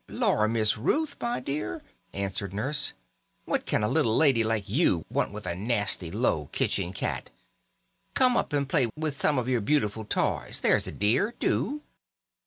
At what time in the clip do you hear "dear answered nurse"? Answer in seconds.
1.39-2.93